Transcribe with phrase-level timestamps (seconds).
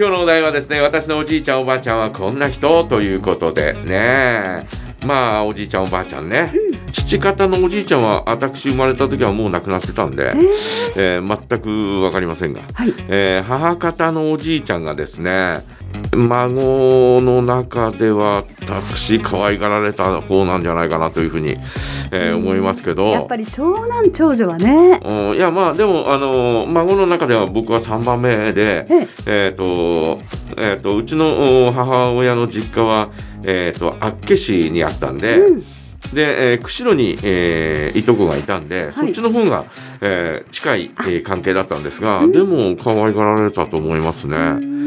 [0.00, 4.66] 今日のお題はですね私のおじいちゃんおばあちゃんはこんな人ということでね
[5.04, 6.54] まあおじいちゃんおばあちゃんね、
[6.90, 10.32] 父方のおじいちゃんは私生まれた時はもう亡くなってたんで、
[10.96, 11.48] えー。
[11.48, 12.94] 全く分かりませんが、はい。
[13.08, 15.66] えー母方のおじいちゃんがですね
[16.16, 21.56] 孫の中では私可愛がられた方なんじゃないかなというふうに、
[22.12, 23.08] えー思いますけど。
[23.08, 25.00] やっぱり長男長女はね。
[25.04, 29.50] うん、いやまあでもあの孫の中では僕は3番目でええ。
[29.52, 30.20] っ、と,、
[30.56, 33.10] えー、とうちのお母親の実家は、
[33.42, 35.60] えー、と厚岸にあったんで、うん。
[36.12, 39.66] で、えー釧路に、えーいとこがいたんで、そっちの方が、
[40.00, 44.80] えー近い、えー関係だったんですが、でも可愛がられたと思いますね。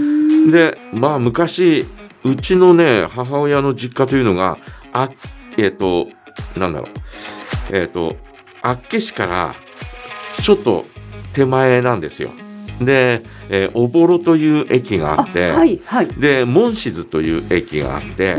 [0.51, 1.85] でまあ昔
[2.23, 4.57] うちのね母親の実家というのが
[4.91, 5.09] あ
[5.57, 6.07] えっ、と
[6.57, 8.15] なんだろうえっ、と
[8.61, 9.55] 厚岸から
[10.41, 10.85] ちょっと
[11.33, 12.29] 手前なんですよ。
[12.81, 18.37] で、えー、おぼろという駅がああって、はいはいで門静という駅があって、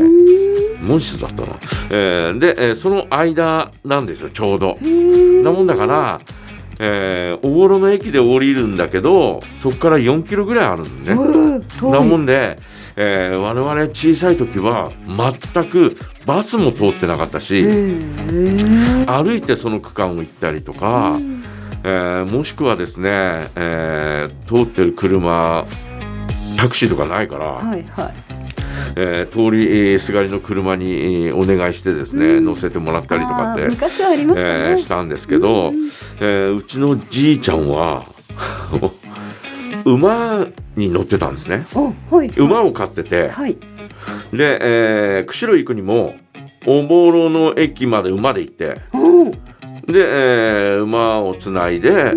[0.81, 1.47] 門静だったな、
[1.89, 4.77] えーで、えーその間なんですよちょうど。
[5.43, 6.21] なもんだから、
[6.79, 11.54] えー、おぼろの駅で降りるんだけどそこから4キロぐらいあるんだね。
[11.81, 12.57] なもんで、
[12.95, 14.91] えー我々小さい時は
[15.53, 17.63] 全くバスも通ってなかったし、
[19.07, 21.17] 歩いてその区間を行ったりとか、
[21.83, 23.09] えーもしくはですね、
[23.55, 25.65] えー通ってる車
[26.57, 28.13] タクシーとかないから、はいはい。
[28.97, 30.91] えー通りえーすがりの車に
[31.27, 32.45] えーお願いしてですね、うん。
[32.45, 34.49] 乗せてもらったりとかって昔はありましたね。
[34.71, 35.73] えーしたんですけど、
[36.21, 38.05] えーうちのじいちゃんは
[39.85, 41.65] 馬に乗ってたんですね。
[41.75, 43.57] おはい馬を飼ってて、はい。
[44.31, 46.15] で、えー釧路行くにも
[46.65, 48.75] おぼろの駅まで馬で行って。
[48.93, 49.25] お
[49.91, 52.13] で、えー馬をつないで、で、え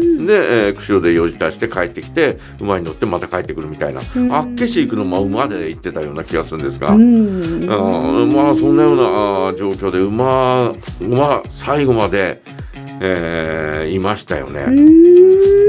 [0.71, 4.33] ー釧路で用事出して帰ってきて馬に乗ってまた帰ってくるみたいな、ん。
[4.35, 7.63] あっけし行くのも馬で行ってたような気がするんですが、うん。
[7.63, 12.43] うんまあそんなような状況で馬馬最後まで、
[13.01, 14.67] えーいましたよね。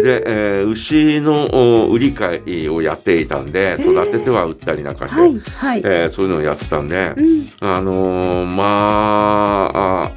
[0.04, 5.80] で、えー牛のお売り買いをやっていたんで育てては売ったりなんかして、はいはい。
[5.80, 7.50] えーそういうのをやってたんで、うん。
[7.60, 8.64] あのーま
[9.74, 10.12] ああ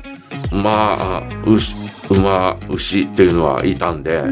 [0.54, 1.74] まあ牛
[2.10, 4.22] 馬牛っていうのはいたんで、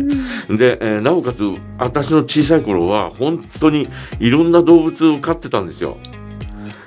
[0.48, 1.44] で、えーなおかつ
[1.78, 3.88] 私の小さい頃は本当に
[4.18, 5.96] いろんな動物を飼ってたんですよ。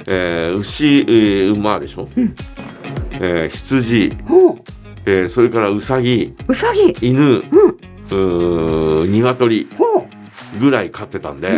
[0.07, 2.35] えー牛、えー馬でしょ、うん。
[3.13, 4.11] えー羊、
[5.05, 6.33] えーそれからウサギ。
[6.47, 7.37] うさぎ犬、うん。
[7.37, 7.75] うー
[8.11, 9.67] 鶏
[10.59, 11.49] ぐらい飼ってたんで、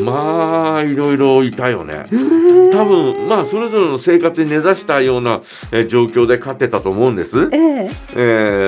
[0.00, 2.06] まあいろいろいたよね。
[2.10, 2.70] うん。
[2.70, 5.40] 多分まあそれぞれの生活に根ざしたような、
[5.72, 7.48] えー状況で飼ってたと思うんです。
[7.52, 7.88] ええ。
[8.14, 8.16] え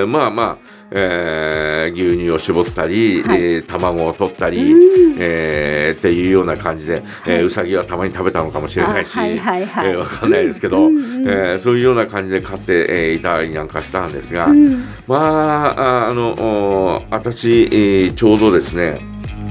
[0.03, 0.57] ーまあまあ、
[0.91, 3.43] えー牛乳を絞ったり、はい。
[3.43, 5.15] えー卵を取ったり、うん。
[5.19, 7.43] えーっていうような感じで、えーはい。
[7.43, 9.91] うさぎはたまに食べたのかもしれないし、あはいはいはい。
[9.91, 14.85] えーわかんないですけど、うんうんえーそういうような感じで飼って、えーいたりなんかしたんですが、うん。
[15.07, 18.99] まあああのお私、えーちょうどですね、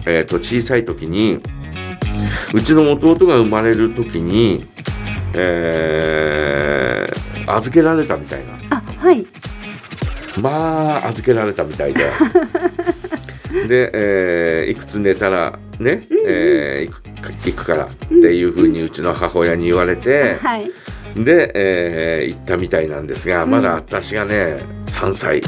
[0.07, 1.39] えー、と小さい時に
[2.55, 4.65] うちの弟が生まれる時に、
[5.35, 7.19] えー
[7.51, 8.53] 預けられたみたいな。
[8.77, 9.27] あはい。
[10.39, 12.05] まあ預けられたみたいで。
[13.67, 16.93] で、えーいくつ寝たらね、えー
[17.47, 20.71] 行くからっていうふうにうちの母親に言われて、はい。
[21.17, 25.41] で、えー行ったみたいなんですがまだ私がね3歳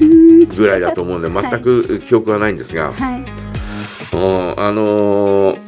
[0.00, 0.48] うん。
[0.48, 4.16] ぐらいだと思うんで全く記憶はないんですが、 はい。
[4.16, 5.67] うんあのーさ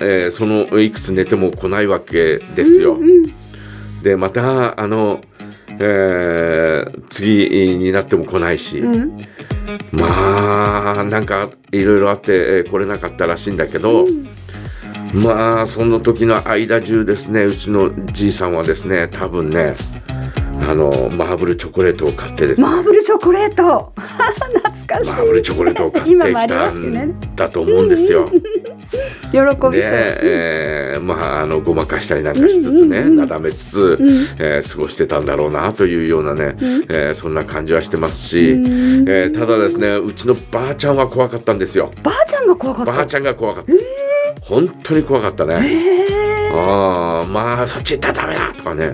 [0.00, 2.94] えーそのいくつ寝ても来ないわけですよ。
[2.94, 3.22] うん
[4.02, 5.20] でまたあの、
[5.78, 9.26] えー次になっても来ないし、うん。
[9.92, 14.06] まあなんかいろいろあってえー来れなかったらしいんだけど、
[15.12, 19.74] まあその時の間中ですねうちのじいさんはですね多分ね
[20.66, 22.66] あのマーブルチョコレートを買ってですね。
[22.68, 23.92] マーブルチョコレート。
[23.98, 25.10] 懐かしい。
[25.10, 28.30] マーブルチョコレートを買ってきたんだと思うんですよ。
[29.32, 30.18] 喜びそう、で、
[30.94, 33.16] えーまああのごまかしたりなんかしつつね、うんうんうん。
[33.16, 34.06] なだめつつ、ん。
[34.38, 36.82] えー過ごしてたんだろうなというようなね、うん。
[36.90, 39.08] えーそんな感じはしてますし、うん。
[39.08, 41.90] えーただですねうちのばあちゃんは怖かったんですよ。
[42.02, 42.92] ばあちゃんが怖かった？
[42.92, 43.72] ばあちゃんが怖かった。
[44.42, 45.54] 本当に怖かったね。
[45.54, 46.56] へー。
[46.56, 48.92] ああまあそっち行ったらダメだとかね。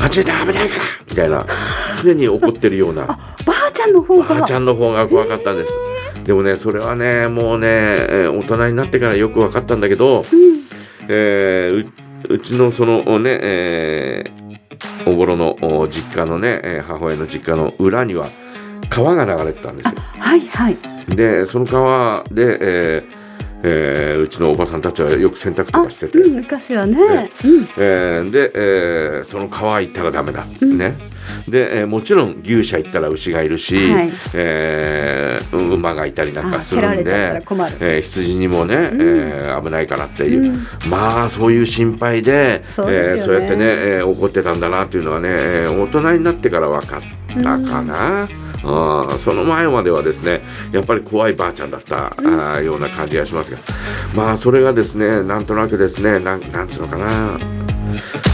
[0.00, 1.46] あっち行ったら危ないからみたいな
[2.00, 3.06] 常に怒ってるような。
[3.06, 3.16] ば
[3.68, 4.24] あちゃんの方が。
[4.26, 5.72] ばあちゃんの方が怖かったんです。
[6.28, 10.24] でもねそれはねもうね、えー大人になってからよく分かったんだけど、
[11.08, 11.86] えー
[12.28, 18.28] ううちのそのね、えーおぼろのお実家のね、えー母親の実家の裏には
[18.90, 19.94] 川が流れてたんですよ。
[20.18, 20.76] はいはい
[21.08, 23.18] でその川で、えー
[23.62, 26.98] えーうちのおばさんたちはよく洗濯とあ、かしてて、うん、昔はね。
[27.42, 27.68] うん。
[27.78, 30.94] えーで、えーその川行ったらダメだ、ね
[31.48, 37.40] で、えーもちろん牛舎行ったら牛がいるし、はいえー馬がいたりなんかあ、するんで。
[37.80, 40.66] えー羊にもね、えー危ないからっていう、うん。
[40.90, 42.92] まあそういう心配でそうね。
[42.92, 47.00] えーそうやってね、えー怒ってたんだなっていうのはね、えー大人になってから分かっ
[47.42, 50.40] たかな、あーその前まではですね
[50.72, 53.58] やっぱり怖いばあちゃんだった、あーような感じがしますが。
[54.14, 57.38] まあそれがですねなんとなくですねなんなんつうのかな。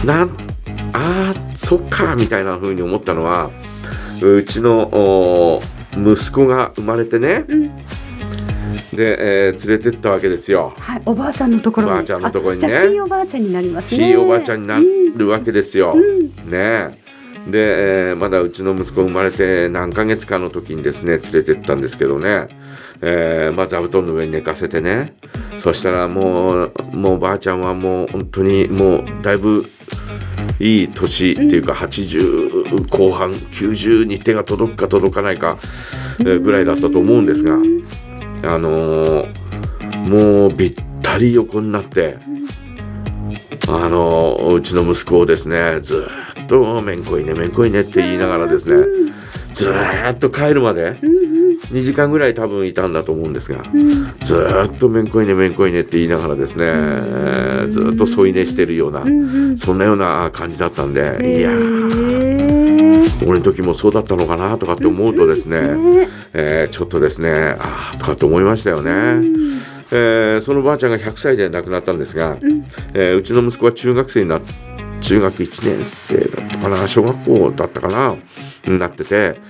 [0.05, 0.31] なん
[0.93, 3.51] あーそっかみたいな風に思ったのは
[4.23, 5.62] うちのお
[5.96, 7.62] 息子が生まれてねうん。
[8.96, 10.73] で、えー連れてったわけですよ。
[10.79, 11.93] はい、おばあちゃんのところに。
[11.93, 14.05] おばあちゃんのところにねひいおばあちゃんになりますね。
[14.05, 14.79] ひいおばあちゃんにな
[15.17, 15.93] るわけですよ。
[15.94, 16.26] うん。
[16.26, 17.05] ねえ
[17.49, 22.49] で、えーまだうちの息子生まれて何ヶ月かの時にですね連れてったんですけどね、
[23.02, 25.14] えーまあ座布団の上に寝かせてね
[25.58, 29.67] そしたらもうもうばあちゃんはもう本当にもうだいぶ
[30.58, 32.44] いい年っていうか80
[32.82, 35.59] 後半90に手が届くか届かないか、
[36.19, 39.44] ぐらいだったと思うんですがあのー
[40.05, 42.19] もうびったり横になって。
[43.69, 46.06] あのうちの息子をですねず
[46.43, 48.85] っと「めんこいねめんこいね」って言いながらですね
[49.55, 50.99] ずっと帰るまで
[51.73, 53.62] 2時間ぐらい多分いたんだと思うんですが。
[54.23, 54.37] ず
[54.75, 56.75] っと「めんこいねめんこいね」って言いながらですね
[57.70, 59.05] ずっと添い寝してるような。
[59.56, 61.00] そんなような感じだったんで
[61.38, 62.34] いやー
[63.23, 68.91] 俺の時もそうだったのかなとかって思うとですね、ねえーちょっとですねああとかって思いましたよね。
[69.93, 72.65] えーそのばあちゃんが100歳で亡くなったんですが、うん。
[72.95, 74.43] えーうちの息子は中学生になっ
[75.01, 78.17] 中学1年生だったかな小学校だったかな
[78.67, 79.41] なってて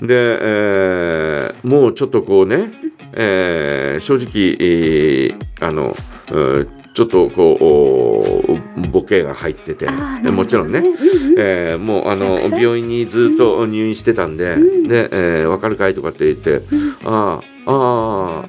[0.00, 2.72] で、えーもうちょっとこうね、
[3.14, 5.94] えー正直、えーあの、
[6.32, 9.88] うんちょっとこうおボケが入ってて。
[9.88, 10.94] あーなるほどもちろんね、うんうん
[11.38, 14.88] えーもうあの100歳病院にずっと入院してたんで「うん。
[14.88, 16.62] で、えーわかるかい?」とかって言って
[17.04, 18.48] 「ああああ」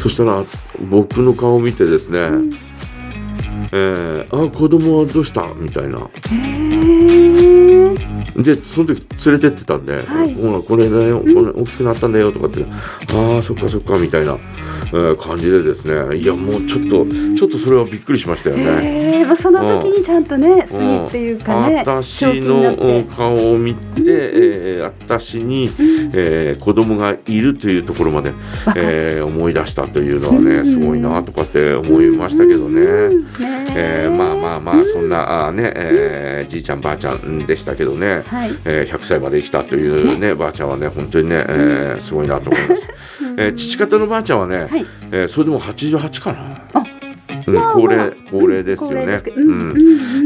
[0.00, 0.44] そしたら
[0.88, 2.20] 僕の顔を見てですね
[3.72, 5.98] 「えー、あ子供はどうした?」みたいな。
[8.36, 10.34] でその時連れてってたんで「はい。
[10.34, 11.18] ほらこれだよ。
[11.20, 12.64] これ大きくなったんだよ」とかって
[13.14, 14.36] 「ああそっかそっか」みたいな、
[14.92, 16.16] えー感じでですね。
[16.16, 18.64] いやもうちょっとちょっとそれはびっくりしましたよね。
[18.64, 25.70] へーまあその時にちゃんとね、炭っていうかね、私の顔を見て、えー私に、
[26.12, 28.32] えー子供がいるというところまで、
[28.76, 32.82] えー思い出したというのはね、うんすごいなとかって思いましたけどね。
[32.82, 38.50] うんねえーまあまあまあそんなあーね、えーじいちゃんばあちゃんでしたけどね、はい。
[38.64, 42.88] えー100歳まで生きたというねばあちゃんはね本当にね、えーすごいなと思います。
[43.38, 46.62] えー父方のばあちゃんはね、はいえーそれでも88かな。
[46.74, 46.84] あ
[47.46, 48.10] うん、まあ高齢まあ。
[48.30, 49.20] 高齢ですよね。
[49.36, 49.74] ううん。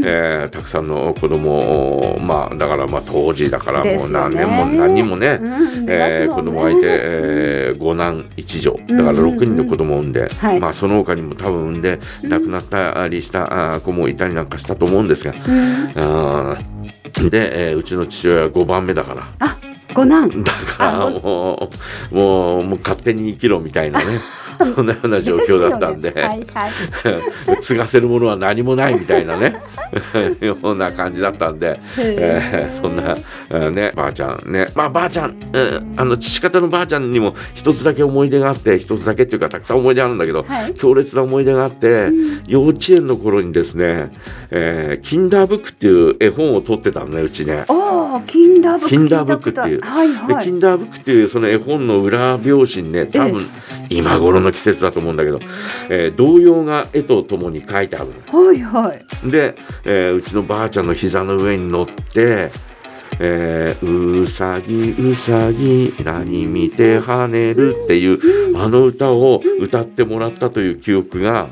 [0.05, 8.79] えーたくさんの子供をまあだからまあ当時だからもう何年も何人もね、うんえー子供がいて、えー五男一女。
[8.87, 9.25] だからうんうん。
[9.25, 10.59] うん6人の子供を産んで、はい。
[10.59, 17.29] まあその他にも多分産んで亡くなったりした子もいたりなんかしたと思うんですが、うん。
[17.29, 19.23] で、えーうちの父親は5番目だから。
[19.39, 19.57] あ
[19.93, 20.29] 五男。
[20.43, 21.69] だからあも
[22.11, 24.05] うもうもう勝手に生きろみたいなね
[24.75, 26.11] そんなような状況だったんで。
[26.11, 26.21] ね。
[26.21, 27.57] はいはい。
[27.61, 29.61] 継がせるものは何もないみたいなね。
[30.41, 33.15] ような感じだったんで、えーそんな、
[33.49, 34.67] えーねばあちゃんね。
[34.75, 40.73] まあばあちゃん、えーあの父方のばあちゃんにも一つだけ思い出があって一つだけっていうかたくさん思い出あるんだけど、はい。
[40.73, 42.09] 強烈な思い出があって、
[42.47, 44.11] 幼稚園の頃にですね、
[44.51, 47.63] えーキンダーブックっていう絵本を取ってたのねうちね。
[47.67, 47.73] お
[48.19, 49.81] おキンダーブックキンダーブックっていう。
[49.81, 50.45] はいではい。
[50.45, 53.45] キンダーブックっていうその絵本の裏表紙にね多分
[53.89, 55.39] 今頃の季節だと思うんだけど、
[55.89, 58.45] えー童謡が絵とともに書いてあるの。
[58.47, 59.31] はいはい。
[59.31, 62.51] で、えーうちのばあちゃんの膝の上に乗って
[63.19, 71.47] 「えーうさぎうさぎ何見て跳ねる」っていうあの歌を歌ってもらったという記憶が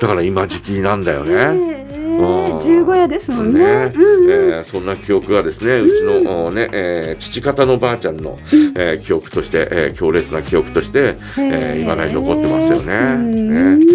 [0.00, 1.73] だから今時期なんだよね。
[2.18, 2.60] うん。
[2.60, 3.58] 十五夜ですもんね。
[3.60, 3.92] ね。
[3.94, 4.30] うんうん。
[4.30, 8.38] えーそんな記憶がですねうちの、おねえー父方のばあちゃんの、
[8.76, 12.94] えー記憶として、えー強烈な記憶としてえー未だに残ってますよね。
[12.94, 13.78] うん。
[13.80, 13.86] ね。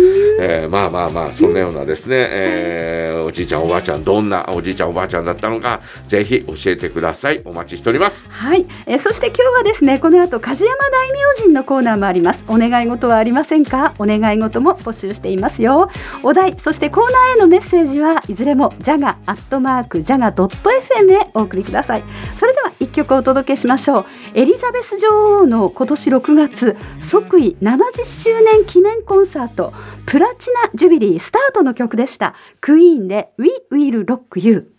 [0.41, 2.98] えーまあまあまあそんなようなですね、えー
[3.29, 7.41] おじいちゃんおばあちゃんどんなおじいちゃんおばあちゃんだったのかぜひ教えてください。
[7.45, 8.27] お待ちしております。
[8.29, 12.43] はい、えーそして今日はですねこの後梶山大明神のコーナーもあります。
[12.47, 13.93] お願い事はありませんか？
[13.99, 15.89] お願い事も募集していますよ。
[16.23, 22.03] お題そしてコーナーへのメッセージはいずれもジャガアットマークジャガドット FM へお送りください。
[22.39, 22.53] それ
[22.91, 24.05] 曲お届けしましょう。
[24.33, 29.73] エリザベス女王の今年6月即位70周年記念コンサート
[30.05, 32.35] プラチナジュビリースタートの曲でした。
[32.61, 34.71] クイーンで We Will Rock You